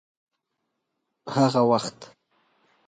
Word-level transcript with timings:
هغه 1.33 1.61
وخت 1.69 1.99